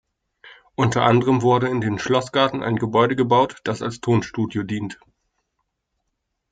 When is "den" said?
1.79-1.99